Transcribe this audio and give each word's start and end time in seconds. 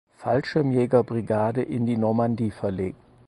Fallschirmjägerbrigade 0.17 1.61
in 1.61 1.85
die 1.85 1.95
Normandie 1.95 2.49
verlegt. 2.49 2.97